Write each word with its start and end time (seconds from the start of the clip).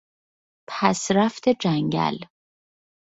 پسرفت 0.69 1.49
جنگل 1.49 2.17